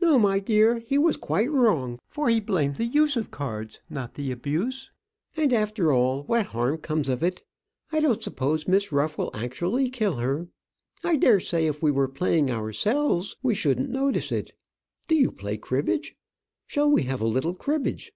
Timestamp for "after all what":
5.52-6.46